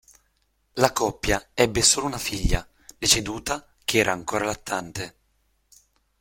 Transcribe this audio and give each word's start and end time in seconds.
La 0.81 0.93
coppia 0.93 1.49
ebbe 1.53 1.83
solo 1.83 2.07
una 2.07 2.17
figlia, 2.17 2.67
deceduta 2.97 3.67
che 3.85 3.99
era 3.99 4.11
ancora 4.11 4.45
lattante. 4.45 5.15